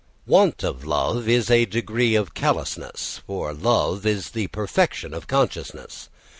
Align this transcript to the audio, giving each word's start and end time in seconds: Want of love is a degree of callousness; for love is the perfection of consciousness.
Want 0.25 0.63
of 0.63 0.83
love 0.83 1.29
is 1.29 1.51
a 1.51 1.65
degree 1.65 2.15
of 2.15 2.33
callousness; 2.33 3.21
for 3.27 3.53
love 3.53 4.03
is 4.03 4.31
the 4.31 4.47
perfection 4.47 5.13
of 5.13 5.27
consciousness. 5.27 6.09